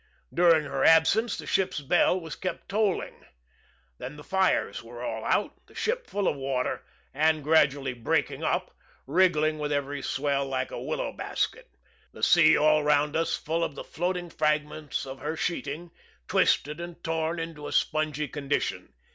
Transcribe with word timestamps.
During 0.33 0.63
her 0.63 0.83
absence 0.83 1.37
the 1.37 1.45
ship's 1.45 1.79
bell 1.79 2.19
was 2.19 2.35
kept 2.35 2.67
tolling. 2.69 3.23
Then 3.99 4.15
the 4.15 4.23
fires 4.23 4.81
were 4.81 5.03
all 5.03 5.23
out, 5.23 5.63
the 5.67 5.75
ship 5.75 6.07
full 6.07 6.27
of 6.27 6.35
water, 6.35 6.83
and 7.13 7.43
gradually 7.43 7.93
breaking 7.93 8.43
up, 8.43 8.75
wriggling 9.05 9.59
with 9.59 9.71
every 9.71 10.01
swell 10.01 10.47
like 10.47 10.71
a 10.71 10.81
willow 10.81 11.11
basket 11.13 11.69
the 12.13 12.23
sea 12.23 12.57
all 12.57 12.83
round 12.83 13.15
us 13.15 13.35
full 13.35 13.63
of 13.63 13.75
the 13.75 13.83
floating 13.83 14.31
fragments 14.31 15.05
of 15.05 15.19
her 15.19 15.37
sheeting, 15.37 15.91
twisted 16.27 16.79
and 16.79 17.03
torn 17.03 17.37
into 17.37 17.67
a 17.67 17.71
spongy 17.71 18.27
condition. 18.27 18.95